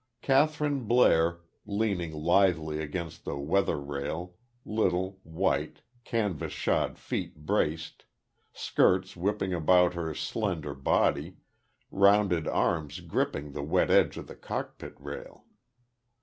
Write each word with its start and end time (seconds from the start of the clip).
Kathryn 0.23 0.87
Blair, 0.87 1.41
leaned 1.63 2.15
lithely 2.15 2.79
against 2.79 3.23
the 3.23 3.37
weather 3.37 3.79
rail, 3.79 4.33
little, 4.65 5.19
white 5.21 5.83
canvas 6.05 6.51
shod 6.51 6.97
feet 6.97 7.45
braced, 7.45 8.05
skirts 8.51 9.15
whipping 9.15 9.53
about 9.53 9.93
her 9.93 10.15
slender 10.15 10.73
body, 10.73 11.37
rounded 11.91 12.47
arms 12.47 12.99
gripping 13.01 13.51
the 13.51 13.61
wet 13.61 13.91
edge 13.91 14.17
of 14.17 14.25
the 14.25 14.35
cockpit 14.35 14.95
rail. 14.99 15.45